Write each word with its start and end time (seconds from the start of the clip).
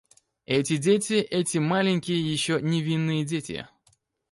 Эти 0.47 0.77
дети, 0.77 1.13
эти 1.13 1.59
маленькие, 1.59 2.19
еще 2.19 2.59
невинные 2.59 3.23
дети. 3.23 3.67